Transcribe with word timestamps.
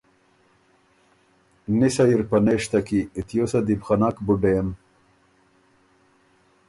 نِسئ 1.77 2.05
اِر 2.11 2.21
پنېشته 2.29 2.79
کی، 2.87 2.99
تیوسه 3.27 3.59
دی 3.65 3.75
بو 3.79 3.83
خه 3.85 3.95
نک 4.01 4.15
بُډېم۔ 4.25 4.67